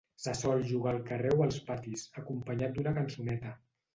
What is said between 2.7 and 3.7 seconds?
d'una cançoneta.